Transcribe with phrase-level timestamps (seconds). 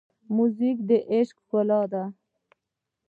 [0.35, 2.03] موزیک د عشقه ښکلا ده.